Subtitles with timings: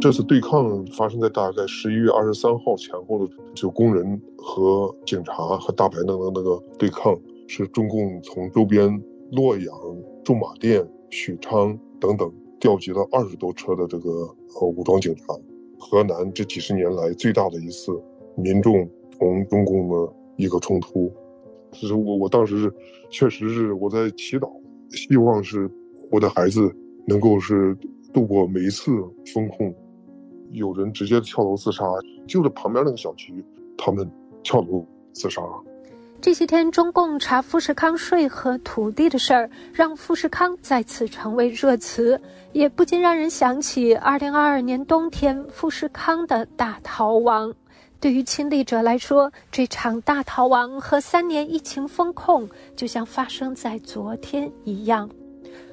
[0.00, 7.14] 这次对抗发生在大概十一月二十三号前后的，就工人和警察和大排档的那个对抗，
[7.46, 8.90] 是中共从周边
[9.32, 9.68] 洛阳、
[10.24, 14.10] 驻马店、许昌等等调集了二十多车的这个
[14.58, 15.34] 呃武装警察。
[15.78, 17.92] 河南这几十年来最大的一次
[18.36, 18.88] 民众
[19.18, 21.12] 同中共的一个冲突，
[21.72, 22.72] 其实我我当时是
[23.10, 24.50] 确实是我在祈祷，
[24.92, 25.70] 希望是
[26.10, 26.74] 我的孩子
[27.06, 27.76] 能够是
[28.14, 28.90] 度过每一次
[29.34, 29.74] 风控。
[30.52, 31.84] 有人直接跳楼自杀，
[32.26, 33.44] 就是旁边那个小区，
[33.78, 34.10] 他们
[34.42, 35.40] 跳楼自杀。
[36.20, 42.20] 这些天，中共查富士康税和土地的事儿，让富士康再次成为热词，
[42.52, 47.54] 也不禁让人想起2022年冬天富士康的大逃亡。
[47.98, 55.08] 对于亲历者来说，这场大逃亡和三年疫情封控，就像发生在昨天一样。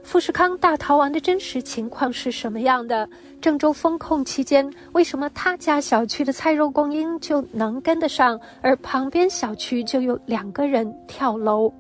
[0.03, 3.07] 富士康大逃亡的真实情况是什么样的？
[3.41, 11.71] 郑州封控期间，为什么他家小区的菜肉供应就能跟得上，而旁边小区就有两个人跳楼？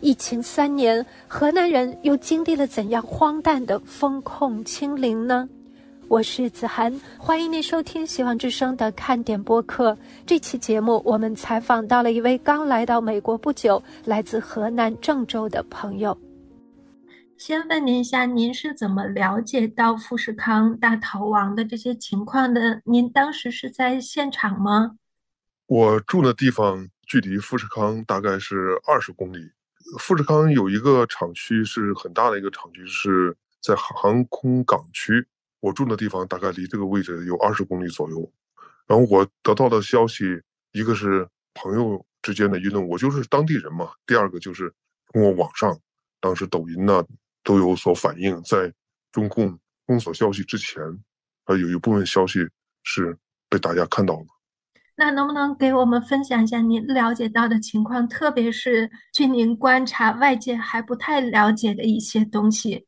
[0.00, 5.48] 疫情三年，河南人又经历了怎样荒诞的封控清零呢？
[6.08, 9.96] 我是子涵，欢迎您收听希望之声的看点播客。
[10.26, 16.16] 这期节目，我们采访到了一位刚来到美国不久、来自河南郑州的朋友。
[17.38, 22.80] 先问您一下，您是怎么了解到富士康大逃亡的这些情况的？
[22.86, 24.96] 您当时是在现场吗？
[25.66, 29.50] 我住的地方距离富士康大概是二十公里。
[29.98, 35.26] 富士康有一个厂区是很大的一个厂区，是在航空港区。
[35.60, 38.32] 我住的地方大概离这个位置有二十公里左右。
[38.86, 40.40] 然后我得到的消息，
[40.72, 43.90] 一个是朋友之间的议论，我就是当地人嘛。
[44.06, 44.72] 第二个就是
[45.12, 45.78] 通过网上，
[46.18, 47.04] 当时抖音呢。
[47.46, 48.70] 都有所反映，在
[49.12, 50.82] 中共封锁消息之前，
[51.44, 52.40] 啊，有一部分消息
[52.82, 53.16] 是
[53.48, 54.26] 被大家看到了。
[54.96, 62.84] 那能不能给我们分享一下您了解到的情况，特别是据您观察外界还不太了解的一些东西？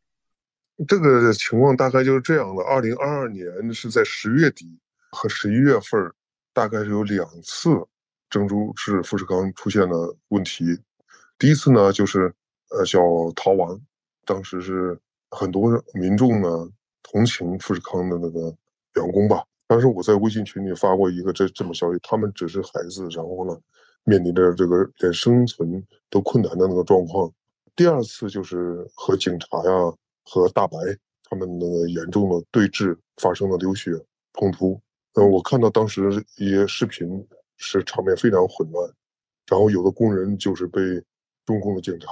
[0.89, 4.77] 这个情况大概就是这样的：二零二二年是在十月底
[5.13, 6.13] 和十一月份，
[6.53, 7.71] 大概是有两次
[8.29, 10.65] 郑州市富士康出现了问题。
[11.39, 12.35] 第一次呢，就是
[12.71, 12.99] 呃叫
[13.37, 13.81] 逃亡。
[14.29, 14.99] 当时是
[15.31, 16.69] 很多民众呢
[17.03, 18.55] 同情富士康的那个
[18.97, 19.43] 员工吧。
[19.67, 23.59] 当时我在微信群里发过一个这这么消息，他们只是孩子，然后呢
[24.05, 27.33] 面临着这个连生存都困难的那个状况。
[27.75, 29.95] 第二次就是和警察呀
[30.25, 30.77] 和大白
[31.25, 33.93] 他们那个严重的对峙，发生了流血
[34.35, 34.79] 冲突。
[35.15, 38.91] 嗯，我看到当时一些视频是场面非常混乱，
[39.47, 40.81] 然后有的工人就是被
[41.47, 42.11] 中共的警察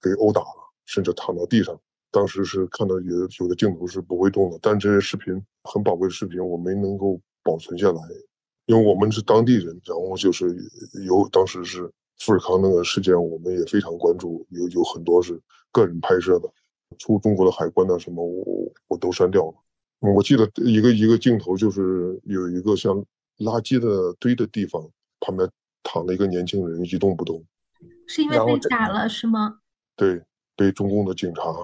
[0.00, 0.67] 给殴打了。
[0.88, 1.78] 甚至躺到地上，
[2.10, 8.00] 当时是看到有有的镜头是不会动的，但这些视频很宝贵的视频我没能够保存下来，
[8.64, 10.56] 因为我们是当地人，然后就是
[11.06, 11.82] 有当时是
[12.20, 15.38] 富士康那个事件，我们也非常关注，有有很多是
[15.70, 16.50] 个人拍摄的，
[16.96, 19.54] 出中国的海关的什么我我都删掉了。
[20.14, 22.96] 我记得一个一个镜头就是有一个像
[23.40, 24.82] 垃圾的堆的地方
[25.20, 25.46] 旁边
[25.82, 27.44] 躺了一个年轻人一动不动，
[28.06, 29.58] 是因为被打了是吗？
[29.94, 30.22] 对。
[30.58, 31.54] 被中共的警察，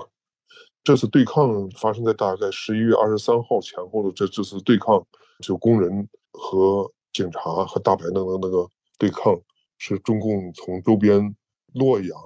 [0.85, 5.05] 这次对抗发生在大概十一月二十三号前后的这这次对抗，
[5.41, 9.37] 就工人和警察和大白等等那个对抗，
[9.79, 11.35] 是中共从周边
[11.73, 12.17] 洛阳、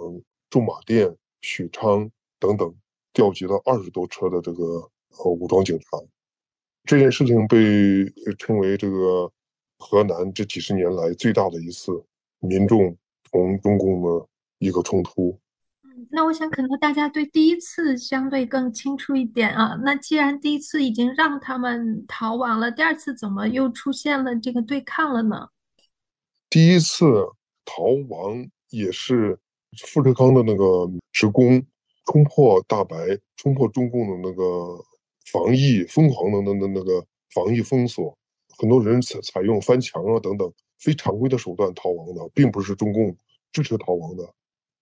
[0.50, 2.74] 驻马店、许昌等等
[3.14, 5.86] 调集了二十多车的这个呃武装警察。
[6.84, 7.56] 这件事情被
[8.38, 9.32] 称为这个
[9.78, 12.04] 河南这几十年来最大的一次
[12.40, 12.94] 民众
[13.30, 14.26] 同中共的
[14.58, 15.38] 一个冲突。
[16.10, 19.78] 那我想，可能大家对第一次相对更清楚一点啊。
[19.82, 25.48] 那既然第一次已经让他们逃亡了，第二次怎么又出现了这个对抗了呢？
[26.50, 27.04] 第一次
[27.64, 29.38] 逃亡也是
[29.86, 31.62] 富士康的那个职工
[32.06, 32.96] 冲破大白，
[33.36, 34.82] 冲破中共的那个
[35.32, 38.16] 防疫疯狂的那那那个防疫封锁，
[38.56, 43.16] 很多人采采用翻墙啊等等非常规的手段逃亡的，并不是中共
[43.52, 44.32] 支持逃亡的。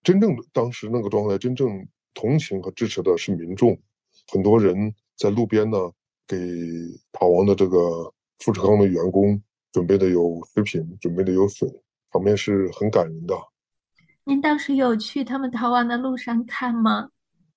[0.06, 3.76] 真正的当时那个状态，真正同情和支持的是民众，
[4.28, 5.76] 很多人在路边呢，
[6.28, 6.36] 给
[7.10, 9.42] 逃亡的这个富士康的员工
[9.72, 11.68] 准备的有食品，准备的有水，
[12.12, 13.34] 场面是很感人的。
[14.22, 17.10] 您当时有去他们逃亡的路上看吗？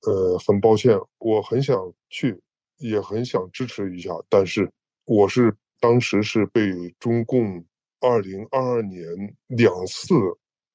[0.07, 2.41] 呃，很抱歉，我很想去，
[2.79, 4.67] 也很想支持一下，但是
[5.05, 7.63] 我是当时是被中共
[7.99, 9.05] 二零二二年
[9.49, 10.15] 两次。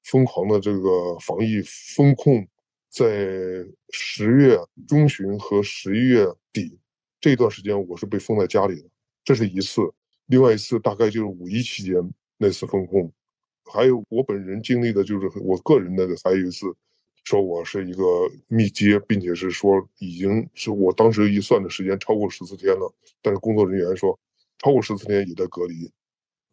[0.05, 1.61] 疯狂的这个防疫
[1.95, 2.47] 风控，
[2.89, 4.57] 在十月
[4.87, 6.79] 中旬和十一月底
[7.19, 8.89] 这段时间，我是被封在家里的。
[9.23, 9.81] 这是一次。
[10.27, 11.95] 另外一次大概就是五一期间
[12.37, 13.11] 那次封控，
[13.71, 16.65] 还有我本人经历的就是我个人的还有一次，
[17.23, 18.03] 说我是一个
[18.47, 24.17] 密接，并且是说已经是我当时一算的时间超过十四天了，但是工作人员说
[24.59, 25.91] 超过十四天也在隔离，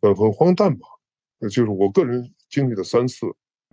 [0.00, 0.87] 很很荒诞吧？
[1.48, 3.26] 就是我个人经历了三次。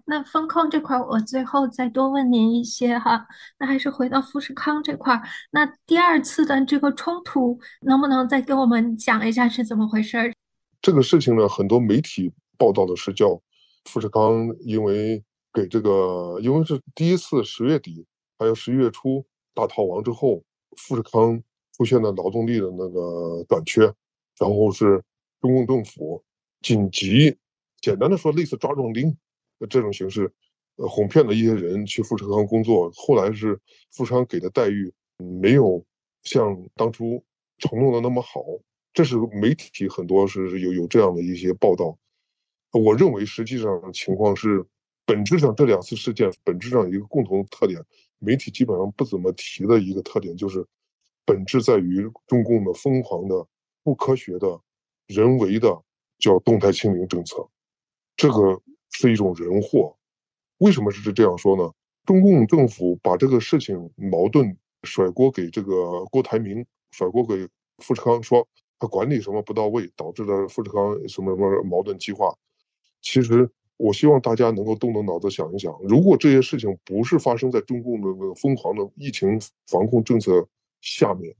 [0.05, 3.27] 那风控这块，我最后再多问您一些哈。
[3.59, 5.21] 那还是回到富士康这块，
[5.51, 10.33] 那第二次的这个冲突，能不能再给我们讲一下是怎么回事？
[10.81, 13.39] 这个事情呢，很多媒体报道的是叫
[13.85, 15.23] 富士康因为
[15.53, 18.03] 给这个，因为是第一次十月底
[18.39, 19.23] 还有十一月初
[19.53, 20.41] 大逃亡之后，
[20.77, 21.39] 富士康
[21.77, 23.81] 出现了劳动力的那个短缺，
[24.39, 25.03] 然后是
[25.39, 26.23] 中共政府
[26.61, 27.37] 紧急，
[27.81, 29.15] 简单的说类似抓壮丁。
[29.69, 30.31] 这种形式，
[30.77, 33.59] 呃，哄骗了一些人去富士康工作，后来是
[33.91, 35.85] 富士康给的待遇没有
[36.23, 37.21] 像当初
[37.57, 38.41] 承诺的那么好，
[38.93, 41.97] 这是媒体很多是有有这样的一些报道。
[42.71, 44.65] 我认为实际上情况是，
[45.05, 47.83] 本质上这两次事件本质上一个共同特点，
[48.19, 50.65] 媒体基本上不怎么提的一个特点就是，
[51.25, 53.45] 本质在于中共的疯狂的、
[53.83, 54.57] 不科学的、
[55.07, 55.77] 人为的
[56.17, 57.45] 叫动态清零政策，
[58.19, 58.61] 这个。
[58.91, 59.95] 是一种人祸，
[60.57, 61.71] 为什么是这样说呢？
[62.05, 68.45] 中共政府把这个事情矛盾甩锅给这个郭台铭，甩锅给富士康，说
[68.79, 72.35] 他管理什么不到位，导致了富士康什么什么矛盾激化。
[72.99, 80.45] 其实，我希望大家能够动动脑子想一想，如果这些事情不是发生在中共的那个疯狂的疫情防控政策
[80.81, 81.33] 下面，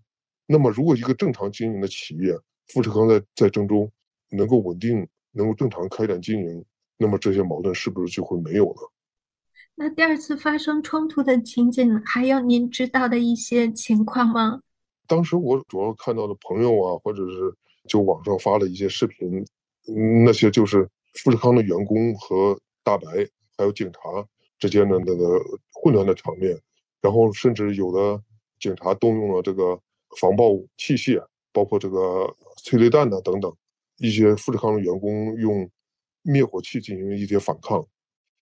[0.46, 2.32] 那么如果一个正常经营的企业
[2.68, 3.92] 富士康在在郑州
[4.30, 6.64] 能够稳定，能够正常开展经营。
[7.02, 8.92] 那么这些矛盾是不是就会没有了？
[9.76, 14.60] 那第二次发生冲突的情景，还有您知道的一些情况吗？
[15.08, 17.56] 当时我主要看到的朋友啊，或者是
[17.88, 19.46] 就网上发了一些视频，
[20.26, 23.06] 那些就是富士康的员工和大白
[23.58, 24.00] 还有警察
[24.60, 25.40] 之间的那个
[25.72, 26.60] 混乱的场面，
[27.00, 28.22] 然后甚至有的
[28.60, 29.80] 警察动用了这个
[30.20, 33.56] 防爆器械，包括这个催泪弹呐等等，
[34.00, 35.72] 一些富士康的员工用。
[36.22, 37.86] 灭火器进行一些反抗，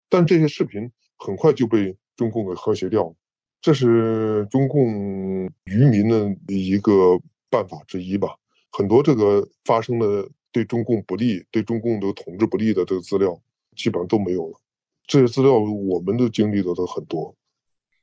[0.10, 3.16] 但这些视频很快就被中共给和谐掉了。
[3.62, 7.20] 这是中共愚民的一个
[7.50, 8.36] 办法之一吧。
[8.72, 13.40] 很多这个发生的对中共不利、对中共的统治不利的这个资料，
[13.76, 14.60] 基本上都没有了。
[15.06, 17.36] 这些资料我们都经历的都很多。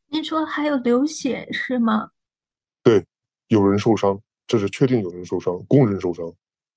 [0.08, 2.10] 您说还有流血是吗？
[2.82, 3.04] 对，
[3.48, 6.32] 有人受伤，这是确定有人受伤，工人受伤。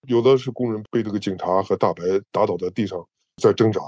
[0.08, 2.02] 有的是工人被这个警察和大白
[2.32, 3.06] 打倒在地上，
[3.42, 3.82] 在挣扎，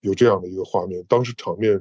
[0.00, 1.04] 有这样的一个画面。
[1.06, 1.78] 当时场面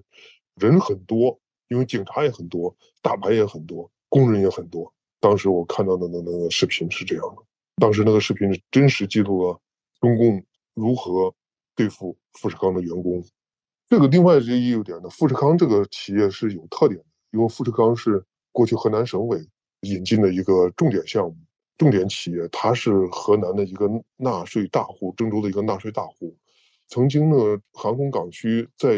[0.56, 1.40] 人很多，
[1.70, 4.94] 因为警察也很多，大白也很多，工人也很多。
[5.22, 7.42] 当时我看到的那那个视频是这样的，
[7.78, 9.58] 当时那个视频是真实记录了
[10.02, 10.44] 中共
[10.74, 11.34] 如何
[11.74, 13.24] 对付富士康的员工。
[13.88, 19.48] 这个另外也有点呢，富士康这个企业是有特点的，因为富士康是过去河南省委
[19.82, 21.38] 引进的一个重点项目。
[21.78, 26.36] 重点企业，它是河南的一个纳税大户，郑州的一个纳税大户。
[26.88, 27.36] 曾经呢，
[27.74, 28.98] 航空港区在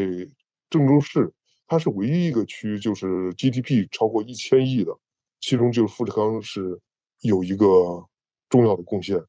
[0.70, 1.34] 郑州市，
[1.68, 4.98] 它是唯一一个区，就是 GDP 超过一千亿的，
[5.42, 6.80] 其中就是富士康是
[7.22, 8.06] 有一个
[8.48, 9.22] 重要的贡献。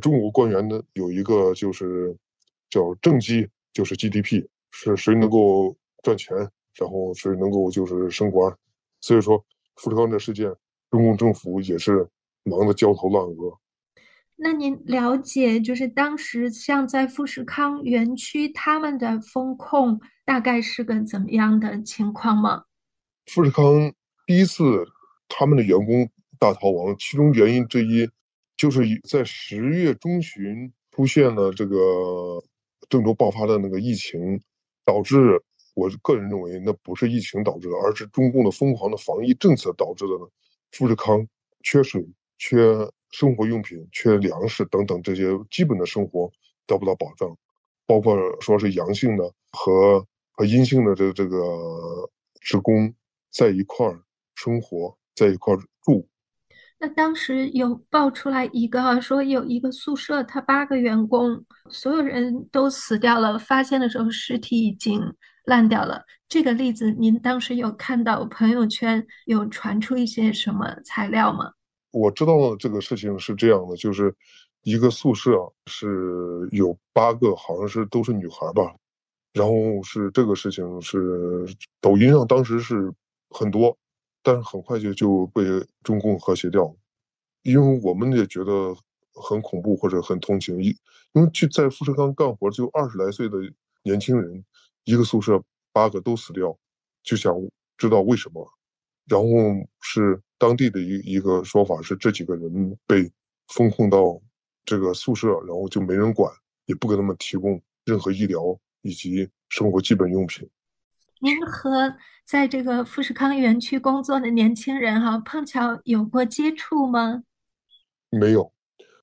[0.00, 2.16] 中国官员呢有一个就是
[2.68, 6.36] 叫政绩，就是 GDP，是谁能够赚钱，
[6.74, 8.52] 然后谁能够就是升官。
[9.00, 9.44] 所以说，
[9.76, 10.52] 富士康这事件，
[10.90, 12.08] 中共政府也是。
[12.44, 13.58] 忙得焦头烂额。
[14.42, 22.64] 那您了解，就是当时像在富士康园区，他们的风控大概是个怎么样的情况吗？
[23.26, 23.92] 富士康
[24.26, 24.86] 第一次
[25.28, 28.08] 他们的员工大逃亡，其中原因之一
[28.56, 32.42] 就是在十月中旬出现了这个
[32.88, 34.40] 郑州爆发的那个疫情，
[34.86, 35.38] 导致
[35.74, 40.26] 我个人认为那不是疫情导致的，而是中共的疯狂的防疫政策导致的呢。
[40.72, 41.28] 富士康
[41.62, 42.08] 缺水。
[42.40, 42.58] 缺
[43.10, 46.32] 生活用品、缺粮食等等这些基本的生活
[46.66, 47.36] 得不到保障，
[47.86, 51.36] 包括说是阳性的和和阴性的这这个
[52.40, 52.92] 职工
[53.30, 54.00] 在一块儿
[54.34, 56.08] 生活，在一块儿住。
[56.78, 64.98] 那当时有爆出来一个说有一个宿舍，他八个员工所有人都死掉了，发现的时候尸体已经
[65.44, 66.02] 烂掉了。
[66.26, 71.52] 这个例子您当时有看到朋友圈有传出一些什么材料吗？
[71.90, 74.14] 我知道这个事情是这样的，就是
[74.62, 78.74] 一个宿舍是有八个，好像是都是女孩吧。
[79.32, 81.46] 然后是这个事情是
[81.80, 82.92] 抖音上当时是
[83.30, 83.76] 很多，
[84.22, 85.42] 但是很快就就被
[85.84, 86.74] 中共和谐掉了。
[87.42, 88.74] 因为我们也觉得
[89.14, 90.74] 很恐怖或者很同情，因
[91.12, 93.38] 因为去在富士康干活就二十来岁的
[93.82, 94.44] 年轻人，
[94.84, 95.42] 一个宿舍
[95.72, 96.56] 八个都死掉，
[97.02, 97.34] 就想
[97.78, 98.46] 知道为什么。
[99.06, 99.28] 然后
[99.80, 103.12] 是当地的一一个说法是，这几个人被
[103.48, 104.18] 封控到
[104.64, 106.32] 这个宿舍，然后就没人管，
[106.64, 110.48] 也不给他们提供任何医疗以及生活基本用品。
[111.20, 111.94] 您和
[112.24, 117.22] 在这个富士康园区工作的年轻人哈碰巧有过接触吗？
[118.08, 118.50] 没有，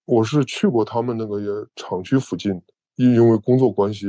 [0.06, 2.60] 我是去过他们那个厂区附近，
[2.96, 4.08] 因因为工作关系，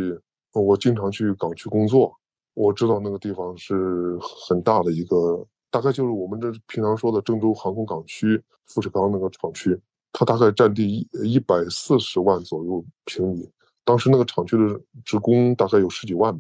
[0.54, 2.18] 我经常去港区工作，
[2.54, 4.16] 我知道那个地方是
[4.49, 9.78] 很大的一个，大概就是我们这平常说的郑州航空港区富士康那个厂区，
[10.12, 13.50] 它大概占地一一百四十万左右平米，
[13.84, 16.38] 当时那个厂区的职工大概有十几万。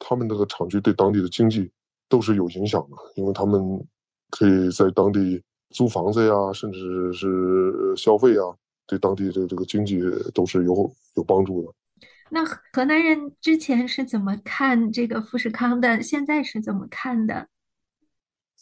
[0.00, 1.68] 他们那个厂区对当地的经济
[2.08, 3.60] 都是有影响的，因为他们
[4.30, 8.42] 可以在当地租房子呀，甚至是消费呀，
[8.86, 10.00] 对当地的这个经济
[10.32, 11.74] 都是有有帮助的。
[12.30, 16.00] 那河南人之前是怎么看这个富士康的？
[16.00, 17.48] 现在是怎么看的？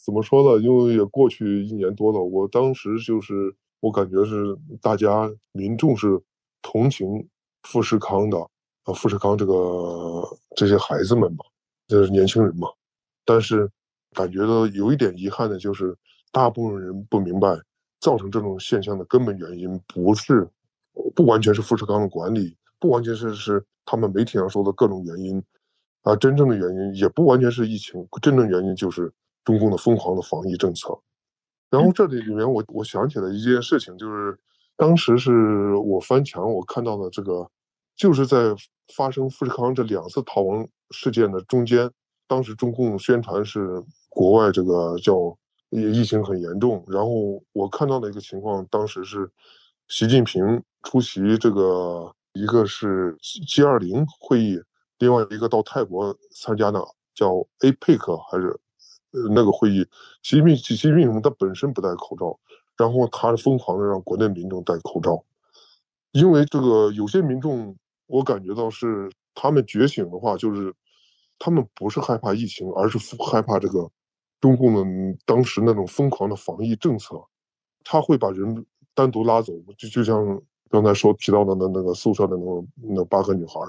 [0.07, 0.63] 怎么说呢？
[0.63, 6.17] 因为也过去一年多了，我当时就是我感觉是大家民众是
[6.61, 7.27] 同情
[7.63, 8.39] 富士康的。
[8.83, 10.23] 啊，富士康这个
[10.55, 11.43] 这些孩子们嘛，
[11.89, 12.69] 就是年轻人嘛，
[13.25, 13.69] 但是
[14.13, 15.93] 感觉到有一点遗憾的就是，
[16.31, 17.49] 大部分人不明白，
[17.99, 20.47] 造成这种现象的根本原因不是，
[21.13, 25.43] 不完全是富士康的管理，不完全是是他们媒体上说的各种原因，
[26.03, 29.11] 啊，真正的原因也不完全是疫情，真正原因就是
[29.47, 30.99] 中共的疯狂的防疫政策。
[31.69, 34.37] 然后这里里面我我想起了一件事情，就是
[34.75, 37.49] 当时是我翻墙我看到的这个。
[37.99, 38.53] 就是在
[38.95, 41.89] 发生富士康这两次逃亡事件的中间，
[42.27, 45.35] 当时中共宣传是国外这个叫
[45.71, 49.27] 疫情很严重，然后我看到的一个情况，当时是
[49.87, 54.61] 习近平出席这个一个是 G 二零会议，
[54.99, 56.79] 另外一个到泰国参加的
[57.15, 58.55] 叫 APEC 还是
[59.11, 59.85] 呃那个会议，
[60.23, 62.39] 习近平习近平他本身不戴口罩，
[62.77, 65.23] 然后他疯狂的让国内民众戴口罩，
[66.11, 67.75] 因为这个有些民众。
[68.09, 70.73] 我感觉到是他们觉醒的话，就是
[71.37, 73.91] 他们不是害怕疫情，而是害怕这个
[74.39, 77.21] 中共的当时那种疯狂的防疫政策。
[77.83, 83.59] 他会把人单独拉走，就就像刚才说提到的那那个宿舍的那那八个女孩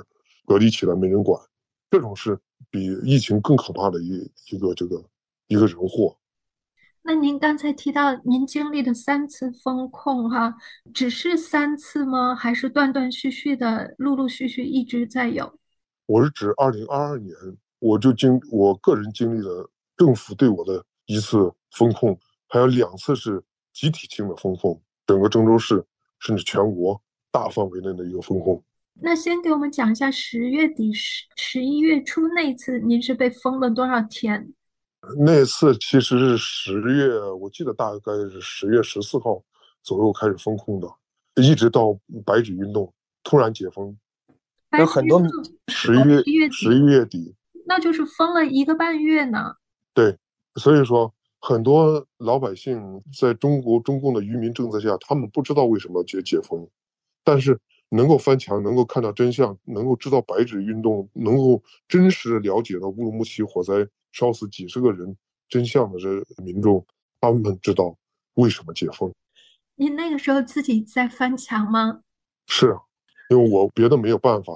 [0.47, 1.43] 隔离起来没人管，
[1.91, 2.39] 这种是
[2.71, 5.03] 比疫情更可怕的一一个这个
[5.49, 6.17] 一个人祸。
[7.03, 10.55] 那您刚才提到您经历的三次风控，哈，
[10.93, 12.35] 只是三次吗？
[12.35, 15.59] 还是断断续续的，陆陆续续一直在有？
[16.07, 17.35] 我是指二零二二年，
[17.79, 25.83] 我就经我个人经历了政府对我的一次风控，还有两次是集体性的风控，整个郑州市
[26.19, 27.01] 甚至全国
[27.31, 28.63] 大范围内的一个风控。
[29.01, 34.53] 那先给我们讲一下十月底十十一月初那次，您是被封了多少天？
[35.17, 39.43] 那次其实是十月，我记得大概是十月十四号
[39.83, 40.89] 左右开始封控的，
[41.37, 43.97] 一直到白纸运动突然解封。
[44.79, 45.23] 有很多
[45.69, 47.35] 十一月十一月底，
[47.67, 49.55] 那就是封了一个半月呢。
[49.95, 50.17] 对，
[50.57, 56.69] 所以说很多老百姓在中国中共的愚民政策下，他们不知道为什么解解封，
[57.25, 63.89] 但是能够翻墙，能够看到真相，能够知道白纸运动，能够真实了解到乌鲁木齐火灾。
[64.13, 65.17] 烧死几十个人，
[65.49, 66.09] 真相的这
[66.43, 66.85] 民众，
[67.21, 67.97] 他们知道
[68.35, 69.13] 为什么解封。
[69.77, 72.01] 你那个时候自己在翻墙吗？
[72.47, 72.81] 是啊，
[73.31, 74.53] 因为我别的没有办法。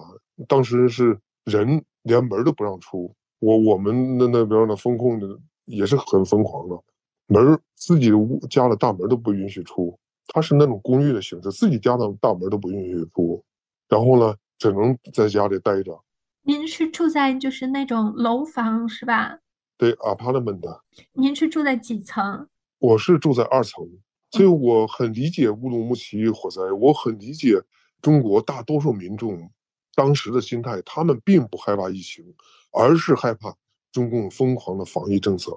[0.49, 6.83] 当时是人连门都不让出，我我们那那边的风控的也是很疯狂的，
[7.27, 9.97] 门自己屋家的大门都不允许出。
[10.29, 13.45] 它是那种公寓的形式，自己家的大门都不允许出，
[13.89, 16.01] 然后呢，只能在家里待着。
[16.45, 19.39] 您是住在就是那种楼房是吧？
[19.79, 20.83] 对，apartment 的。
[21.13, 22.49] 您是住在几层？
[22.79, 23.89] 我是住在二层，
[24.33, 27.63] 所以我很理解乌鲁木齐火灾，我很理解
[28.01, 29.53] 中国大多数民众
[29.95, 32.25] 当时的心态，他们并不害怕疫情，
[32.73, 33.55] 而是害怕
[33.93, 35.53] 中共疯狂的防疫政策。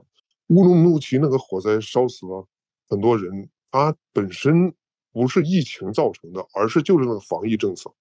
[0.50, 2.48] 乌鲁木齐那个火灾烧死了
[2.88, 4.72] 很多人，它本身
[5.12, 7.92] 不是疫情造成的，而是就是那个防疫政策。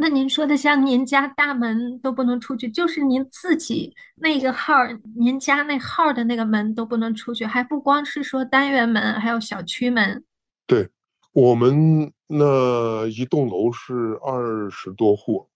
[0.00, 4.74] 那您说的像您家大门都不能出去，就是您自己那个号，
[5.16, 10.24] 您家那号的那个门都不能出去，还不光是说单元门，还有小区门。
[10.68, 10.88] 对，
[11.32, 15.48] 我们那一栋楼是二十多户，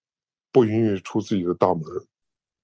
[0.51, 1.85] 不允许出自己的大门。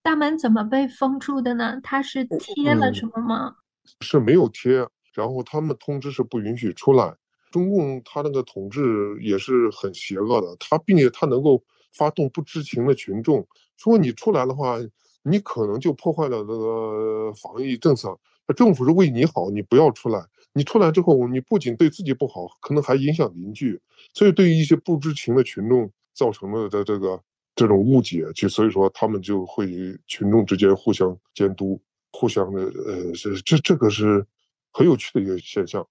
[0.03, 1.79] 大门怎么被封住的呢？
[1.81, 3.55] 它是贴了什么吗？
[4.01, 7.15] 是没有贴，然后他们通知是不允许出来，
[7.51, 11.63] 中共他那个统治也是很邪恶的，他并且他能够
[11.93, 14.79] 发动不知情的群众，说你出来的话，
[15.23, 18.19] 你可能就破坏了那个防疫政策。
[18.57, 20.25] 政府是为你好，你不要出来。
[20.55, 23.79] 你出来之后，你不仅对自己不好，可能还影响邻居。
[24.15, 27.21] 所以对于一些不知情的群众造成了的这个
[27.55, 29.67] 这种误解，就所以说他们就会
[30.07, 31.81] 群众之间互相监督，
[32.13, 34.27] 互相的呃，这这这个是
[34.73, 35.87] 很有趣的一个现象。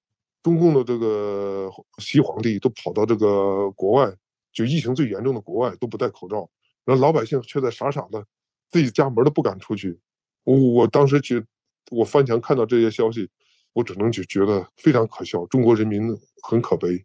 [0.47, 4.09] 中共的这个西皇帝都跑到这个国外，
[4.53, 6.49] 就疫情最严重的国外都不戴口罩，
[6.85, 8.25] 然后老百姓却在傻傻的
[8.69, 9.99] 自己家门都不敢出去。
[10.45, 11.43] 我我当时觉，
[11.91, 13.29] 我翻墙看到这些消息，
[13.73, 17.03] 我只能就觉得非常可笑，中国人民很可悲，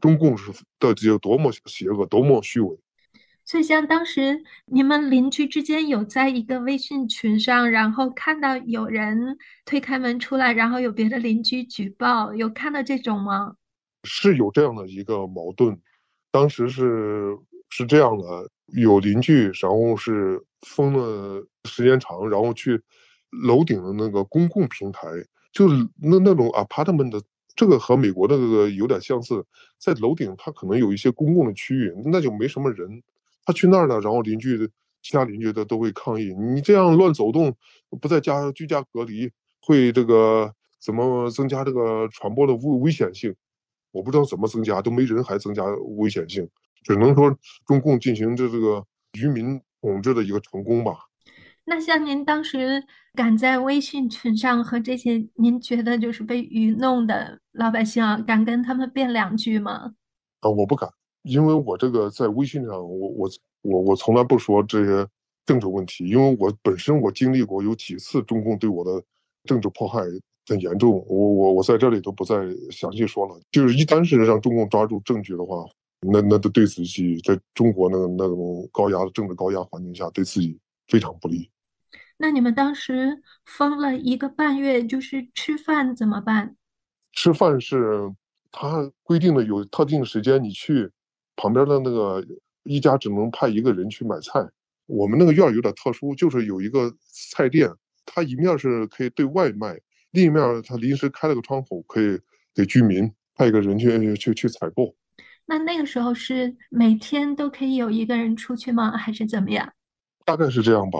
[0.00, 2.74] 中共是到底有多么邪恶，多么虚伪。
[3.48, 13.54] 所以，像当时你们邻居之间有在一个微信群上，然后看到有人推开门出来，然后有别的邻居举报，有看到这种吗？
[14.04, 15.80] 是有这样的一个矛盾，
[16.30, 17.34] 当时是
[17.70, 22.78] 是这样的，有邻居，然后是封了时间长，然后去
[23.30, 25.08] 楼顶的那个公共平台，
[25.52, 27.22] 就那那种 apartment 的，
[27.56, 29.42] 这个和美国的这个有点相似，
[29.78, 33.02] 在楼顶它可能有一些公共的区域，那就没什么人。
[33.48, 34.68] 他去那儿了，然后邻居的
[35.00, 37.56] 其他邻居的都会抗议，你这样乱走动，
[37.98, 39.30] 不在家居家隔离，
[39.62, 43.34] 会这个怎么增加这个传播的危危险性？
[43.90, 45.64] 我不知道怎么增加，都没人还增加
[45.96, 46.46] 危险性，
[46.82, 48.84] 只能说中共进行这这个
[49.18, 50.92] 愚民统治的一个成功吧。
[51.64, 59.94] 那像您当时敢在微信群上和这些您觉得就是被愚弄的老百姓啊，敢跟他们辩两句吗？
[60.40, 60.90] 啊，我不敢。
[61.28, 63.30] 因为我这个在微信上，我我
[63.60, 65.06] 我我从来不说这些
[65.44, 69.02] 政治问题，因为我本身我经历过有几次中共对我的
[69.44, 70.00] 政治迫害
[70.46, 72.34] 很严重，我我我在这里都不再
[72.70, 73.38] 详细说了。
[73.50, 75.66] 就是一旦是让中共抓住证据的话，
[76.00, 81.50] 那那都对自己在中国那那种高压的政治高压环境下，对自己非常不利。
[82.16, 86.56] 那你们当时封了一个半月，就是吃饭怎么办？
[87.12, 88.10] 吃饭是
[88.50, 90.90] 他规定的有特定时间你去。
[91.38, 92.22] 旁边的那个
[92.64, 94.44] 一家只能派一个人去买菜。
[94.86, 96.92] 我们那个院儿有点特殊，就是有一个
[97.32, 97.70] 菜店，
[98.04, 99.78] 它一面是可以对外卖，
[100.10, 102.18] 另一面它临时开了个窗口，可以
[102.54, 104.94] 给居民派一个人去去去采购。
[105.46, 108.96] 那那个时候是每天都可以有一个人出去吗？
[108.96, 109.70] 还是怎么样？
[110.24, 110.98] 大概是这样吧。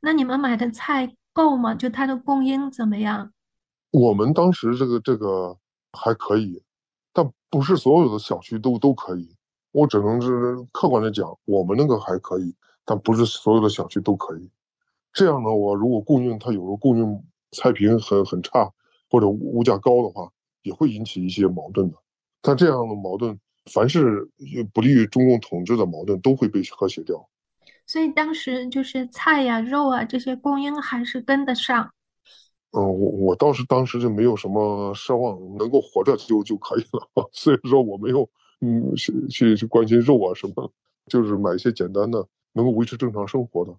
[0.00, 1.74] 那你们买的菜够吗？
[1.74, 3.32] 就它的供应怎么样？
[3.90, 5.56] 我们当时这个这个
[5.92, 6.62] 还可以，
[7.12, 9.33] 但不是所有的小区都都可以。
[9.74, 14.48] 我只能是客观的讲，我们那个还可以，但不是所有的小区都可以。
[15.12, 18.70] 这样呢，我如果供应它有时候供应菜品很很差，
[19.10, 20.30] 或者物价高的话，
[20.62, 21.96] 也会引起一些矛盾的。
[22.40, 23.36] 但这样的矛盾，
[23.72, 24.30] 凡是
[24.72, 27.28] 不利于中共统治的矛盾，都会被和谐掉。
[27.84, 31.90] 所以当时就是菜呀、肉啊这些供应还是跟得上。
[32.70, 37.08] 嗯，我我倒是当时就没有什么奢望，能够活着就就可以了。
[37.34, 38.30] 所以说我没有。
[38.64, 40.72] 嗯，去去去关心肉啊什么，
[41.06, 43.76] 就是买一些简单的，能够维持正常生活的。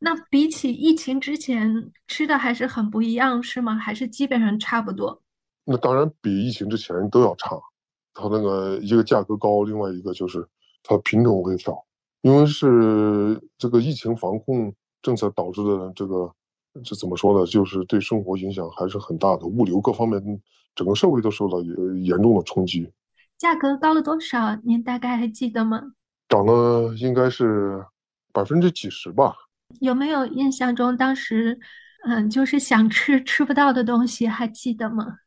[0.00, 3.76] 那比起疫情之前吃的还是很不一样，是吗？
[3.76, 5.22] 还是基本上差不多？
[5.64, 7.56] 那当然比疫情之前都要差。
[8.12, 10.46] 它那个一个价格高，另外一个就是
[10.82, 11.84] 它品种会少，
[12.22, 16.32] 因为是这个疫情防控政策导致的这个，
[16.84, 17.46] 这怎么说呢？
[17.46, 20.40] 就是对生活影响还是很大的，物流各方面，
[20.74, 22.88] 整个社会都受到严重的冲击。
[23.38, 24.56] 价格高了多少？
[24.64, 25.92] 您大概还记得吗？
[26.28, 27.84] 涨了应该是
[28.32, 29.34] 百分之几十吧。
[29.80, 31.58] 有没有印象中当时，
[32.04, 35.18] 嗯，就是想吃吃不到的东西，还记得吗？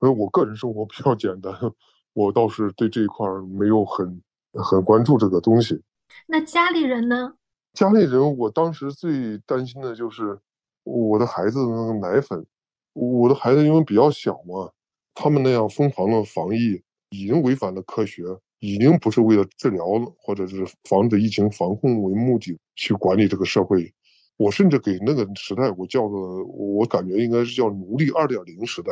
[0.00, 1.52] 因为我个人生活比较简单，
[2.12, 3.26] 我倒是对这一块
[3.58, 5.82] 没有很很关注这个东西。
[6.26, 7.34] 那家里人呢？
[7.72, 10.38] 家里人，我当时最担心的就是
[10.84, 12.44] 我的孩子的那个奶粉。
[12.92, 14.70] 我的孩子因为比较小嘛，
[15.14, 16.82] 他们那样疯狂的防疫。
[17.12, 18.24] 已经违反了科学，
[18.58, 19.84] 已经不是为了治疗
[20.16, 23.92] 或者是防止疫情防控为目的去管理这个社会。
[24.38, 28.90] 我甚至给那个时代我叫做，我感觉应该是叫奴隶二点零时代，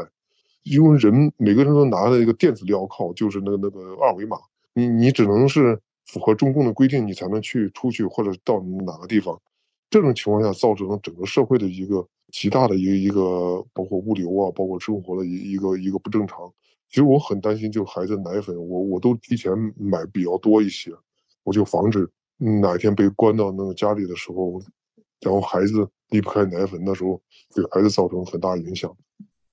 [0.62, 4.37] 因为人每个人都拿着一个电子镣铐，就是那个那个二维码，
[4.74, 9.40] 你你只能是符合中共的规定，你才能去出去或者到哪个地方。
[9.88, 16.52] 这种情况下，造成了整个社会的一个极大的一个一个，包括物流啊，包括生活的一一个一个不正常。
[16.90, 20.92] 其实我很担心，就孩子奶粉，我我都提前买比较多一些，
[21.44, 24.61] 我就防止哪天被关到那个家里的时候，
[25.20, 27.20] 然后孩子离不开奶粉，那时候
[27.55, 28.94] 给孩子造成很大影响。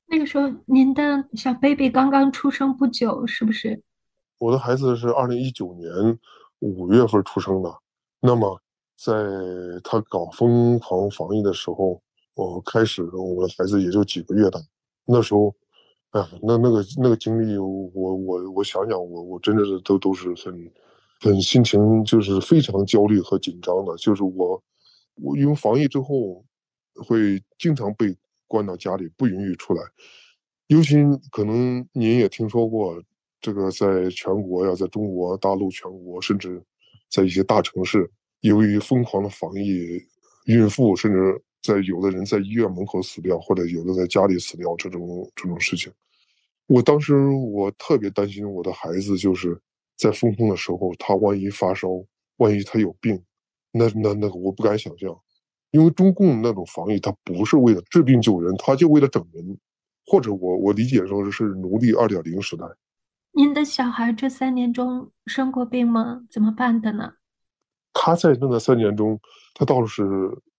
[0.07, 3.83] 那个时候您的小 baby 刚刚出生不久，是不是？
[4.39, 6.17] 我的孩子是二零一九年
[6.59, 7.71] 五月份出生的，
[8.19, 8.59] 那么
[8.97, 9.13] 在
[9.83, 12.01] 他搞疯狂防疫的时候，
[12.33, 14.59] 我开始我的孩子也就几个月大，
[15.05, 15.53] 那时候，
[16.11, 20.71] 哎呀，那那个那个经历，我我我想想，我我真的是都都是很
[21.19, 24.61] 很心情就是非常焦虑和紧张的，就是我
[25.15, 26.45] 我因为防疫之后
[27.07, 28.15] 会经常被
[28.47, 29.81] 关到家里，不允许出来，
[30.67, 30.95] 尤其
[31.29, 33.01] 可能您也听说过。
[33.39, 36.59] 这个在全国呀，在中国大陆全国，甚至
[37.07, 38.09] 在一些大城市，
[38.41, 40.01] 由于疯狂的防疫，
[40.45, 45.91] 孕妇甚至在有的人在医院门口死掉，或者有的在家里死掉，这种这种事情，
[46.67, 49.59] 我当时我特别担心我的孩子，就是
[49.97, 51.89] 在封控的时候，他万一发烧，
[52.37, 53.21] 万一他有病，
[53.71, 55.13] 那那那个我不敢想象，
[55.71, 59.57] 因为中共那种防疫，他不是为了治病救人，他就为了整人，
[60.05, 62.65] 或者我我理解说是奴隶二点零时代。
[63.33, 66.25] 您的小孩这三年中生过病吗？
[66.31, 67.13] 怎么办的呢？
[67.93, 69.19] 他在那个三年中，
[69.53, 70.03] 他倒是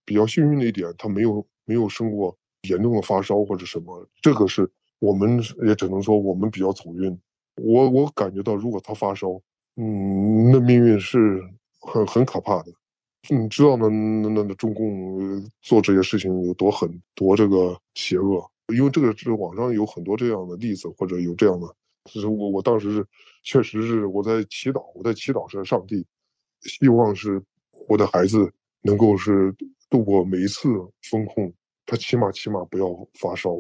[0.09, 4.09] 比较幸运的一点，他没有没有生过严重的发烧或者什么。
[4.23, 4.67] 这个是
[5.01, 7.15] 我们也只能说我们比较走运。
[7.57, 9.29] 我我感觉到，如果他发烧，
[9.77, 11.43] 嗯，那命运是
[11.81, 12.73] 很很可怕的。
[13.29, 13.91] 你知道呢？
[13.91, 18.43] 那那那中共做这些事情有多狠，多这个邪恶？
[18.75, 21.67] 因为这个是网上有很多这样的例子，或者有这样的。
[22.11, 23.07] 就是我，我当时是，
[23.43, 26.07] 确实是我在祈祷，我在祈祷是上帝，
[26.63, 27.43] 希望是
[27.89, 29.55] 我的孩子能够是
[29.91, 30.69] 度过每一次
[31.11, 31.53] 风控，
[31.87, 32.87] 他起码起码不要
[33.21, 33.51] 发烧，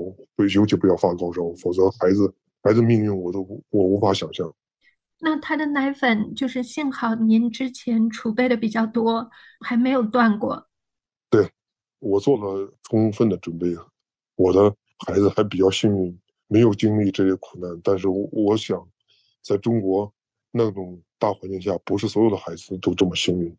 [0.54, 4.54] 尤其不要发高烧，否则孩子孩子命运我都我无法想象。
[5.20, 9.28] 那他的奶粉就是幸好您之前储备的比较多，
[9.60, 10.68] 还没有断过。
[11.30, 11.50] 对，
[11.98, 13.74] 我做了充分的准备，
[14.36, 14.74] 我的
[15.06, 16.18] 孩子还比较幸运。
[16.50, 18.88] 没有经历这些苦难，但是我我想，
[19.42, 20.10] 在中国
[20.50, 23.54] 那种大环境下，不是所有的孩子都这么幸运。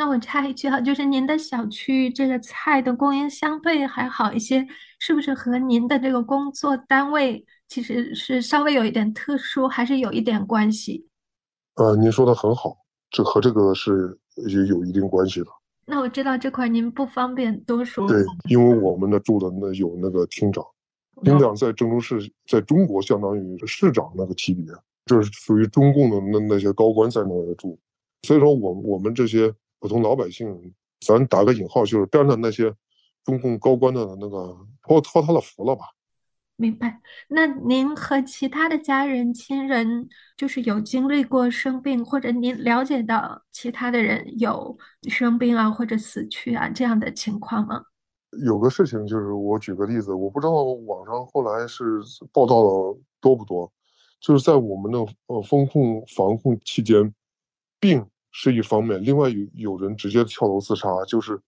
[0.00, 4.66] 那我插一句哈，就是您的小区这个菜的供应相对还好一些，
[4.98, 11.06] 是不是和您的这个工作单位其实是稍微有一点特殊，还是有一点关系？
[11.74, 12.78] 呃，您说的很好，
[13.10, 15.48] 这和这个是有有一定关系的。
[15.84, 18.08] 那我知道这块您不方便多说。
[18.08, 20.64] 对，因为我们的住的那有那个厅长。
[21.24, 24.64] 厅长在郑州市，在中国相当于市长那个级别，
[25.04, 27.78] 这是属于中共的那那些高官在那住，
[28.22, 32.72] 所以说我我们这些普通老百姓，咱打个引号，就是边上那些
[33.24, 35.86] 中共高官的那个托托他的福了吧？
[36.56, 37.00] 明白。
[37.28, 44.76] 那您和其他的家人亲人，就是有经历过生病，或者您了解到其他的人有
[45.08, 47.82] 生病啊，或者死去啊这样的情况吗？
[48.44, 53.72] 有个事情就是，我举个例子，我不知道网上后来是报道的多不多，
[54.20, 57.12] 就是在我们的呃风控防控期间，
[57.80, 61.40] 病是一方面，另外有有人直接跳楼自杀，就是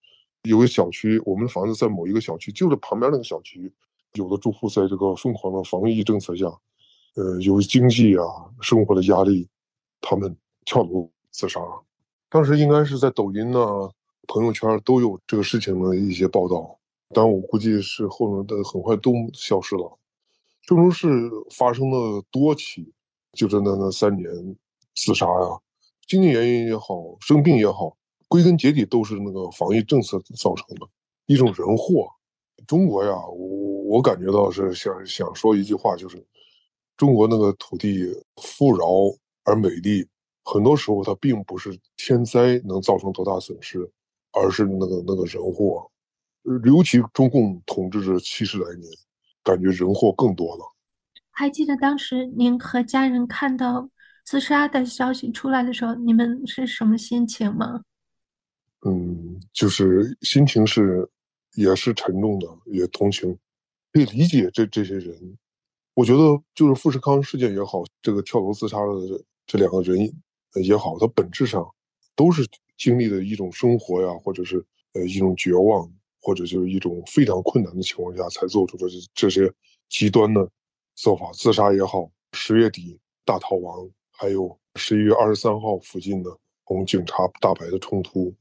[0.43, 3.73] 有个小区，我们的房子在某一个小区，就是旁边那个小区，
[4.15, 6.47] 有的住户在这个疯狂的防疫政策下，
[7.17, 8.25] 呃，由于经济啊
[8.61, 9.49] 生活的压力，
[10.01, 11.61] 他们跳楼自杀，
[12.29, 13.61] 当时应该是在抖音呢。
[14.29, 16.79] 朋友圈都有这个事情的一些报道，
[17.13, 19.99] 但我估计是后面的很快都消失了。
[20.63, 21.09] 郑州市
[21.51, 22.95] 发生了多起，
[23.33, 24.57] 就是那那三年
[24.95, 25.59] 自杀呀，
[26.13, 27.97] 经济原因也好，生病也好，
[28.29, 30.87] 归根结底都是那个防疫政策造成的
[31.25, 32.07] 一种人祸。
[32.67, 36.23] 中国呀，我我感觉到是想想说一句话，就是
[36.99, 38.87] 中国那个土地富饶
[39.45, 40.07] 而美丽，
[40.45, 43.91] 很多时候它并不是天灾能造成多大损失。
[44.35, 45.91] 而是那个那个人祸，
[46.65, 48.91] 尤其中共统治这七十来年，
[49.45, 50.65] 感觉人祸更多了。
[51.31, 53.91] 还记得当时您和家人看到
[54.25, 57.83] 自杀的消息出来的时候，你们是什么心情吗？
[58.87, 61.09] 嗯，就是心情是
[61.55, 63.37] 也是沉重的，也同情，
[63.93, 65.39] 可以理解这这些人。
[65.95, 69.99] 我觉得就是富士康事件也好，这个跳楼自杀的这两个人
[70.63, 71.65] 也好，他本质上
[72.17, 72.47] 都是。
[72.79, 74.57] 经历的一种生活呀，或者是
[74.95, 75.89] 呃一种绝望，
[76.21, 79.49] 或者就是一种非常困难的情况下，才做出的这些
[79.89, 80.51] 极端的
[80.97, 83.89] 做法，自杀也好，十月底大逃亡，
[84.23, 86.31] 还有十一月二十三号附近的
[86.65, 88.33] 同警察大白的冲突，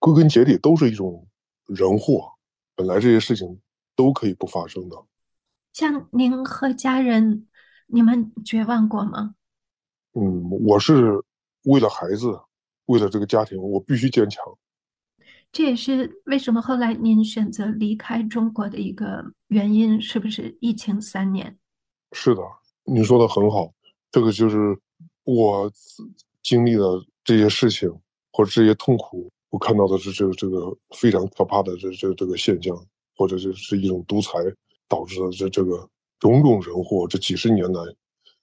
[0.00, 1.24] 归根结底都是一种
[1.66, 2.28] 人祸。
[2.74, 3.60] 本来这些事情
[3.94, 4.96] 都可以不发生的。
[5.72, 7.46] 像您和家人，
[7.86, 9.36] 你们绝望过吗？
[10.14, 11.22] 嗯，我是
[11.66, 12.40] 为了孩子。
[12.86, 14.42] 为了这个家庭，我必须坚强。
[15.52, 21.56] 这也是为什么后来您选择离开中国的一个原因，是不是疫情三年？
[22.10, 22.42] 是的，
[22.82, 23.72] 你说的很好，
[24.10, 24.76] 这个就是
[25.24, 25.70] 我
[26.42, 26.82] 经历的
[27.24, 27.88] 这些事情
[28.32, 32.76] 或者这些痛苦，我看到的是这个这个非常可怕的这这这个现象，
[33.16, 34.38] 或者是是一种独裁
[34.88, 37.82] 导致的这这个种种人祸，这几十年来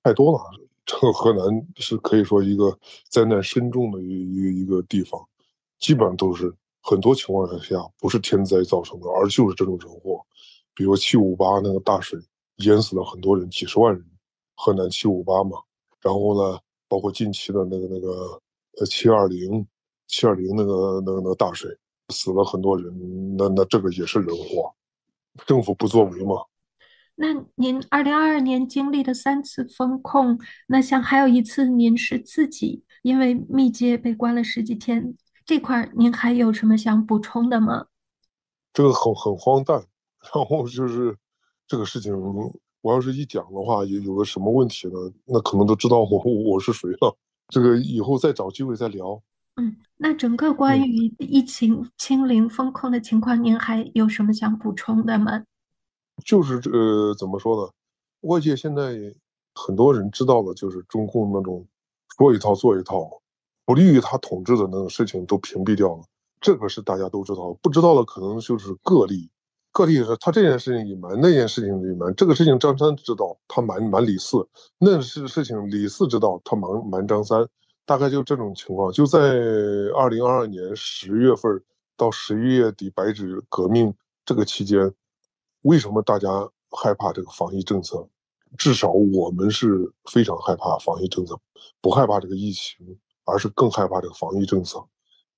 [0.03, 0.39] 太多了。
[0.85, 2.75] 这个河南是可以说一个
[3.09, 5.23] 灾难深重的一一个一个地方，
[5.79, 10.25] 基本上都是很多情况下不是天灾造成的，而就是这种人祸，
[10.73, 12.19] 比如七五八那个大水
[12.57, 14.03] 淹死了很多人，几十万人，
[14.55, 15.57] 河南七五八嘛。
[16.01, 16.57] 然后呢，
[16.89, 18.41] 包括近期的那个那个
[18.79, 19.65] 呃七二零
[20.07, 21.69] 七二零那个那个那个大水
[22.09, 24.73] 死了很多人，那那这个也是人祸，
[25.45, 26.35] 政府不作为嘛。
[27.15, 37.87] 那您二零二二年经历的三次封控，那像还有一次您是自己因为密接被关了十几天，这块您还有什么想补充的吗？
[38.73, 39.85] 这个很很荒诞，
[40.33, 41.17] 然后就是
[41.67, 42.13] 这个事情，
[42.81, 44.93] 我要是一讲的话，有有个什么问题呢？
[45.25, 47.15] 那可能都知道我我是谁了。
[47.49, 49.21] 这个以后再找机会再聊。
[49.55, 55.43] 嗯，那整个关于疫情清零风控的情况，您还有什么想补充的吗？
[56.23, 57.71] 就是这个怎么说呢？
[58.21, 58.97] 外界现在
[59.55, 61.65] 很多人知道的，就是中共那种
[62.17, 63.21] 说一套做一套，
[63.65, 66.03] 不利于他统治的那种事情都屏蔽掉了。
[66.39, 69.29] 这个是大家都知道，不知道的可能就是个例。
[69.79, 72.13] 个例是他这件事情隐瞒，那件事情隐瞒。
[72.15, 74.39] 这个事情张三知道，他瞒瞒李四；
[74.77, 77.47] 那是事情李四知道，他瞒瞒张三。
[77.85, 78.91] 大概就这种情况。
[78.91, 79.19] 就在
[79.95, 81.59] 二零二二年十月份
[81.97, 83.91] 到十一月底白纸革命
[84.25, 84.93] 这个期间。
[85.63, 86.29] 为什么大家
[86.69, 88.07] 害怕这个防疫政策？
[88.57, 91.35] 至少我们是非常害怕防疫政策，
[91.81, 94.83] 不害怕这个疫情，而是更害怕这个防疫政策。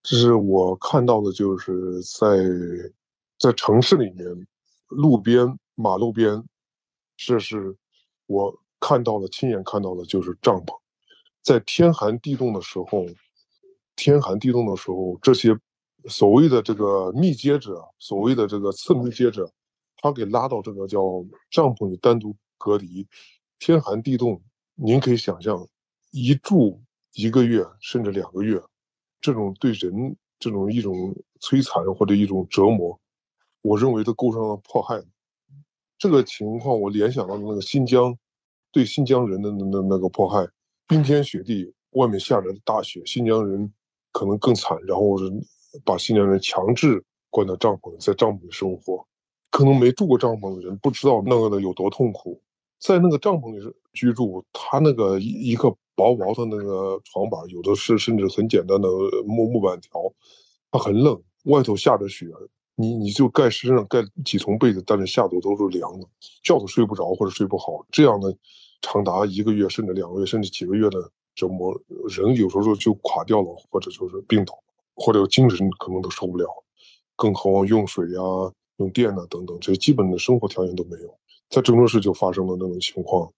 [0.03, 2.37] 这是我看到的，就是在
[3.41, 4.27] 在城市里面，
[4.85, 6.43] 路边、马路边，
[7.17, 7.75] 这是
[8.27, 10.79] 我看到的、亲眼看到的，就是帐篷。
[11.41, 13.03] 在天寒地冻的时候，
[13.95, 15.57] 天寒地冻的时候，这些
[16.07, 19.51] 所谓的这个密接者，所谓的这个次密接者。
[19.97, 20.99] 他给拉到这个叫
[21.49, 23.07] 帐篷里单独隔离，
[23.57, 24.39] 天寒地冻，
[24.75, 25.67] 您可以想象，
[26.11, 26.79] 一住
[27.13, 28.61] 一个月甚至两个月，
[29.19, 32.99] 这种对人这种一种摧残或者一种折磨，
[33.61, 35.01] 我认为都构成了迫害。
[35.97, 38.17] 这个情况我联想到那个新疆，
[38.71, 40.47] 对新疆人的那那那个迫害，
[40.87, 43.71] 冰天雪地，外面下着大雪，新疆人
[44.11, 45.31] 可能更惨，然后是
[45.85, 49.05] 把新疆人强制关到帐篷，在帐篷里生活。
[49.51, 52.41] 可能没住过帐篷的人不知道那个的有多痛苦，
[52.79, 58.87] 在那个帐篷里居住，他那个一一个薄薄的那个床板，有的是甚至很简单的
[59.27, 60.01] 木木板条，
[60.71, 62.25] 它很冷，外头下着雪，
[62.75, 66.07] 你你就盖身上盖几层被子，但是下头都是凉的，
[66.43, 68.35] 觉都睡不着或者睡不好，这样的
[68.81, 71.73] 长达一个月甚至两个月甚至几个月的折磨，
[72.09, 74.57] 人有时候就垮掉了，或者就是病倒，
[74.95, 76.45] 或者精神可能都受不了，
[77.15, 78.21] 更何况用水呀。
[78.77, 81.19] 用电呐等等，这些基本的生活条件都没有，
[81.51, 83.31] 在郑州市就发生了那种情况。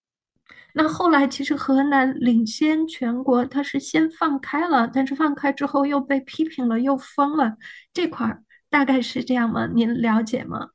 [0.73, 7.57] 那后来其实河南领先全国，它是先放开了，但是放开之后又被批评了，又封了。
[7.93, 8.41] 这块儿
[8.73, 9.67] 大概是这样吗？
[9.67, 10.71] 您了解吗？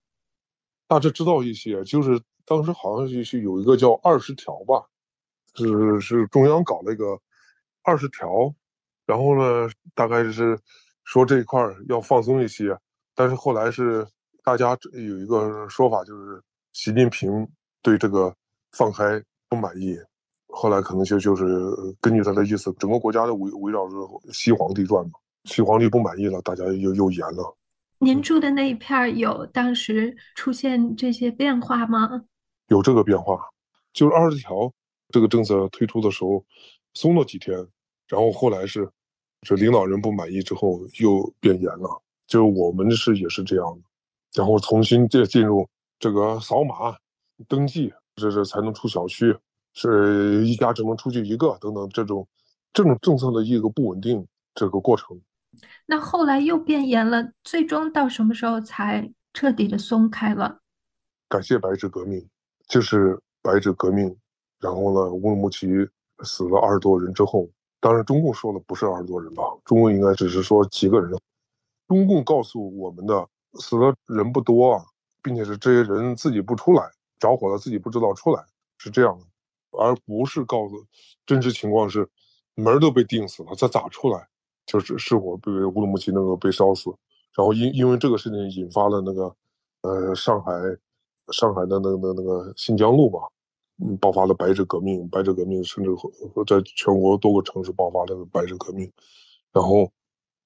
[0.86, 4.86] 大致知道一些，就是当时好像是有一个叫二十条吧，
[5.56, 7.18] 是是中央搞了一个
[7.82, 8.54] 二十条，
[9.04, 10.56] 然后呢，大概是
[11.02, 12.78] 说这一块要放松一些，
[13.16, 14.06] 但是后来是。
[14.44, 17.46] 大家有一个说法，就是习近平
[17.82, 18.34] 对这个
[18.72, 19.94] 放开不满意，
[20.46, 21.44] 后来可能就就是
[22.00, 23.96] 根据他的意思，整个国家都围围绕着
[24.32, 25.12] 西皇帝转嘛。
[25.44, 27.57] 西皇帝不满意了，大家又又严了。
[28.00, 32.24] 您住的那一片有当时出现这些变化吗？
[32.68, 33.40] 有这个变化，
[33.92, 34.72] 就是二十条
[35.08, 36.44] 这个政策推出的时候
[36.94, 37.56] 松了几天，
[38.06, 38.88] 然后后来是
[39.42, 43.82] 这领导人不满意之后又变严了，就是我们是也是这样的。
[44.34, 46.96] 然后重新再进入这个扫码
[47.48, 49.34] 登记，这这才能出小区，
[49.72, 52.28] 是一家只能出去一个等等这种
[52.72, 55.20] 这种政策的一个不稳定这个过程。
[55.86, 60.60] 那后来又变严了，最终到什么时候才彻底的松开了？
[61.28, 62.28] 感谢白纸革命，
[62.68, 64.16] 就是白纸革命，
[64.60, 65.68] 然后呢，乌鲁木齐
[66.24, 67.48] 死了二十多人之后，
[67.80, 69.42] 当然中共说的不是二十多人吧？
[69.64, 71.18] 中共应该只是说几个人。
[71.86, 73.28] 中共告诉我们的。
[73.54, 74.80] 死的人不多，
[75.22, 76.86] 并且是这些人自己不出来，
[77.18, 78.44] 着火了自己不知道出来，
[78.76, 79.24] 是这样的，
[79.70, 80.84] 而不是告诉
[81.24, 82.06] 真实情况是
[82.54, 84.27] 门都被钉死了，这咋出来？
[84.68, 86.90] 就是是我被乌鲁木齐那个被烧死，
[87.34, 89.34] 然后因因为这个事情引发了那个，
[89.80, 90.52] 呃，上海，
[91.32, 93.18] 上海的那个那个那个新疆路吧，
[93.82, 95.90] 嗯，爆发了白纸革命，白纸革命甚至
[96.46, 98.92] 在全国多个城市爆发了白纸革命，
[99.54, 99.90] 然后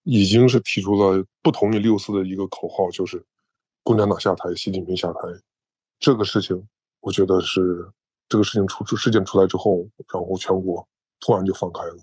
[0.05, 3.25] 已经是提出了不同于六四的一个口号，就是
[3.83, 5.21] 共产党下台，习近平下台。
[5.99, 6.65] 这个事情，
[7.01, 7.91] 我觉得是
[8.29, 10.87] 这个事情出事件出来之后，然后全国
[11.19, 11.97] 突然就放开了。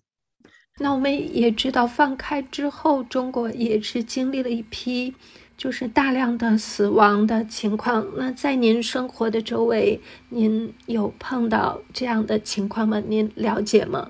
[0.77, 5.13] 那我们也知道，放开之后，中国也是经历了一批，
[5.57, 8.07] 就是大量的死亡的情况。
[8.15, 13.01] 那在您生活的周围，您有碰到这样的情况吗？
[13.01, 14.09] 您了解吗？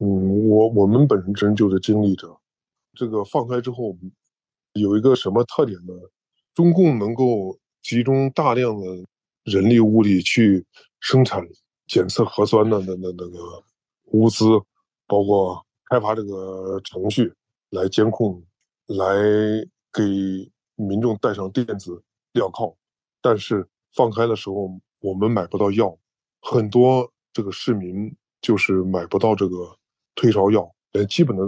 [0.00, 2.36] 嗯，我我们本身就是经历者。
[2.94, 3.96] 这个放开之后，
[4.72, 5.94] 有一个什么特点呢？
[6.52, 8.86] 中共能够集中大量的
[9.44, 10.66] 人力物力去
[10.98, 11.46] 生产
[11.86, 13.62] 检测核酸的那那那个
[14.06, 14.44] 物资，
[15.06, 15.64] 包括。
[15.88, 17.32] 开发这个程序
[17.70, 18.42] 来监控，
[18.86, 19.06] 来
[19.92, 20.02] 给
[20.74, 22.76] 民众带上电子镣铐，
[23.22, 25.96] 但是放开的时候我们买不到药，
[26.40, 29.76] 很多这个市民就是买不到这个
[30.16, 31.42] 退烧药，连基本的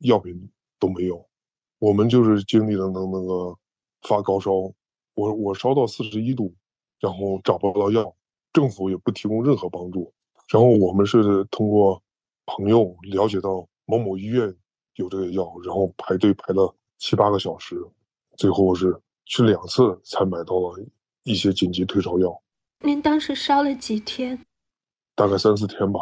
[0.00, 1.24] 药品都没有。
[1.78, 3.56] 我们就是经历了那那个
[4.02, 4.50] 发高烧，
[5.14, 6.52] 我我烧到四十一度，
[6.98, 8.12] 然后找不到药，
[8.52, 10.12] 政府也不提供任何帮助，
[10.48, 12.02] 然后我们是通过
[12.44, 13.64] 朋友了解到。
[13.86, 14.54] 某某医院
[14.96, 17.76] 有这个药，然后排队排了七八个小时，
[18.36, 20.78] 最后是去两次才买到了
[21.22, 22.40] 一些紧急退烧药。
[22.80, 24.38] 您当时烧了几天？
[25.14, 26.00] 大概三四天吧，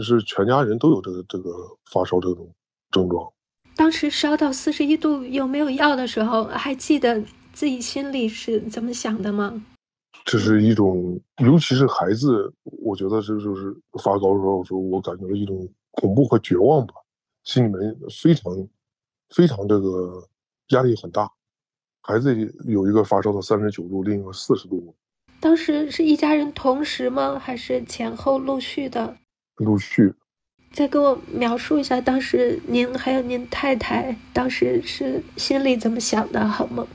[0.00, 1.50] 是全家人都有这个这个
[1.92, 2.48] 发烧这种
[2.90, 3.30] 症状。
[3.76, 9.64] 当时烧到四十一度有没有药的时候，还记得自己心里是怎么想的吗？
[10.24, 16.94] 这是一种，尤其是孩子，我觉得这就是发高烧的时候，我感觉到一种恐怖和绝望吧。
[17.48, 18.68] 心里面非常
[19.30, 20.22] 非常这个
[20.68, 21.32] 压力很大，
[22.02, 24.94] 孩子有一个发烧到三十九度，另一个四十度。
[25.40, 27.38] 当时是一家人同时吗？
[27.38, 29.16] 还是前后陆续的？
[29.56, 30.14] 陆续。
[30.72, 36.86] 再给我描述一下，当时您还有您太太当时是心里怎么想的，好吗？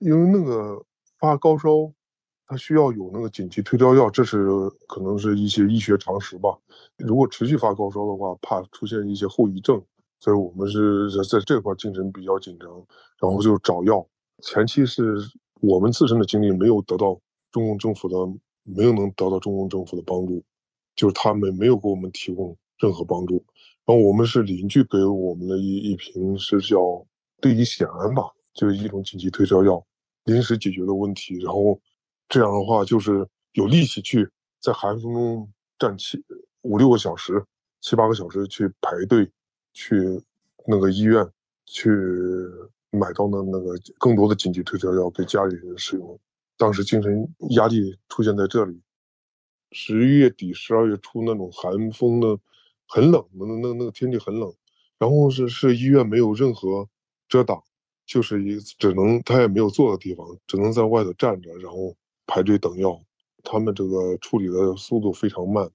[0.00, 0.84] 因为那个
[1.20, 1.68] 发高烧，
[2.48, 4.48] 他需要有那个紧急退烧药，这是
[4.88, 6.58] 可能是一些医学常识吧。
[6.98, 9.80] 如果持续发高烧的话，怕出现一些后遗症。
[10.22, 12.70] 所以我们是在在这块精神比较紧张，
[13.18, 14.06] 然后就找药。
[14.40, 15.16] 前期是
[15.60, 18.16] 我们自身的经历没有得到中共政府的，
[18.62, 20.40] 没有能得到中共政府的帮助，
[20.94, 23.44] 就是他们没有给我们提供任何帮助。
[23.84, 27.04] 然后我们是邻居给我们的一一瓶是叫
[27.40, 28.22] 对乙酰胺吧，
[28.54, 29.84] 就是一种紧急退烧药，
[30.26, 31.36] 临时解决的问题。
[31.38, 31.80] 然后
[32.28, 34.30] 这样的话就是有力气去
[34.60, 36.22] 在寒风中站七
[36.60, 37.44] 五六个小时、
[37.80, 39.28] 七八个小时去排队。
[39.72, 40.22] 去
[40.66, 41.28] 那个医院
[41.66, 41.88] 去
[42.90, 46.18] 买到那那个更多的紧急退烧药给家里人使用。
[46.58, 48.80] 当时精神压力出现在这里。
[49.72, 52.38] 十一月底、十二月初那种寒风的，
[52.86, 54.52] 很冷，那那那个天气很冷。
[54.98, 56.86] 然后是是医院没有任何
[57.26, 57.62] 遮挡，
[58.04, 63.02] 就是一只能他也没有坐的地方，只能在外头站着，然后排队等药。
[63.42, 65.68] 他们这个处理的速度非常慢。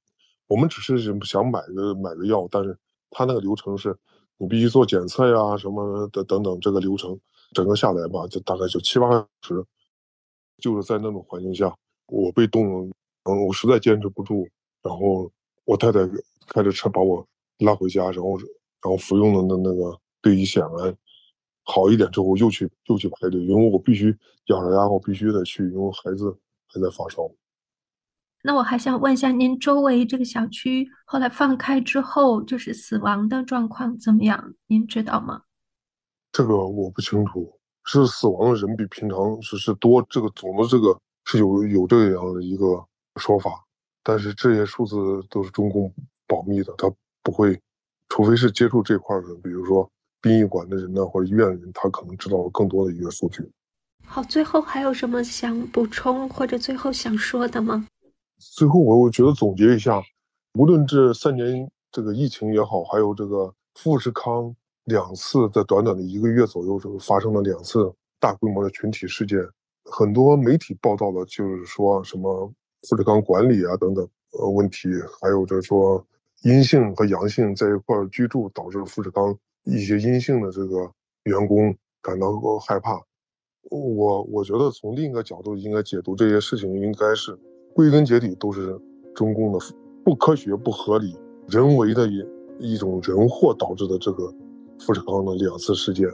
[0.46, 2.78] 我们只是想买个买个药，但是。
[3.10, 3.98] 他那个流程是，
[4.38, 7.20] 你必须做检测呀，什么的等等，这个流程
[7.54, 9.66] 整个下来吧，就大概就七八个小时。
[10.60, 11.76] 就是在那种环境下，
[12.08, 12.92] 我被冻了，
[13.26, 14.48] 嗯，我实在坚持不住，
[14.82, 15.32] 然后
[15.66, 16.00] 我太太
[16.48, 17.24] 开着车把我
[17.60, 20.98] 拉回家，然后然后服用了那那个对乙酰胺，
[21.64, 24.16] 好一点之后又去又去排队，因为我必须
[24.48, 26.36] 咬着牙，我必须得去，因为孩子
[26.68, 27.30] 还在发烧。
[28.48, 34.54] 那我还想问一下，您周围这个小区后来放开之后，就是死亡的状况怎么样？
[34.68, 35.42] 您知道吗？
[36.32, 42.82] 这个我不清楚，是死亡的人比平常是是多，这个总的这个是有有这样的一个
[43.18, 43.52] 说法，
[44.02, 44.96] 但是这些数字
[45.30, 45.94] 都是中共
[46.26, 46.90] 保密的，他
[47.22, 47.62] 不会，
[48.08, 53.44] 除非是接触这块的，比如说殡仪馆的人呢，或者医院的人，他可能知道更多的一个数据。
[54.06, 57.86] 好，最后还有什么想补充或者最后想说的吗？
[58.40, 60.02] 最后，我我觉得总结一下，
[60.54, 69.40] 无论这三年这个疫情也好，还有这个富士康两次在短短的一个月左右，这个发生了两次大规模的群体事件，
[69.86, 72.54] 很多媒体报道的就是说什么
[72.88, 74.88] 富士康管理啊等等呃问题，
[75.20, 76.06] 还有就是说
[76.44, 80.92] 阴性和阳性在一块居住，导致富士康一些阴性的这个
[81.24, 83.02] 员工感到害怕。
[83.72, 87.36] 我我觉得从另一个角度应该解读这些事情，应该是。
[87.78, 88.76] 归根结底都是
[89.14, 89.60] 中共的
[90.04, 91.16] 不科学、不合理、
[91.48, 92.26] 人为的一
[92.58, 94.34] 一种人祸导致的这个
[94.80, 96.10] 富士康的两次事件，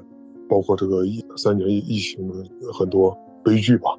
[0.50, 2.34] 包括这个疫三年疫情的
[2.74, 3.98] 很多悲剧吧。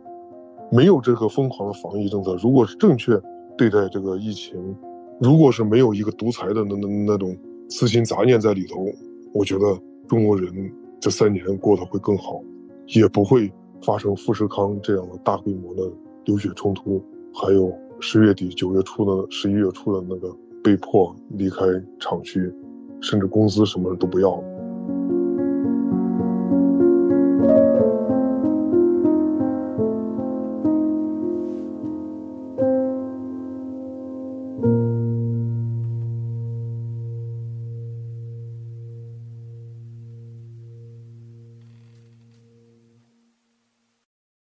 [0.70, 3.18] 没有这个疯狂的防疫政策，如果是正确
[3.56, 4.76] 对待这个疫情，
[5.18, 7.34] 如果是没有一个独裁的那那那种
[7.70, 8.84] 私心杂念在里头，
[9.32, 12.42] 我觉得中国人这三年过得会更好，
[12.88, 13.50] 也不会
[13.80, 15.90] 发生富士康这样的大规模的
[16.26, 17.02] 流血冲突，
[17.34, 20.32] 还有十月底九月初的十一月初的那个
[20.62, 21.66] 被迫离开
[21.98, 22.52] 厂区，
[23.00, 24.53] 甚至工资什么都不要了。